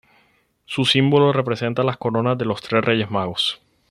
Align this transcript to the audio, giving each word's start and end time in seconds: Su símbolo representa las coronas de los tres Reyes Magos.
Su 0.65 0.83
símbolo 0.85 1.31
representa 1.31 1.83
las 1.83 1.97
coronas 1.97 2.35
de 2.35 2.45
los 2.45 2.59
tres 2.63 2.83
Reyes 2.83 3.11
Magos. 3.11 3.61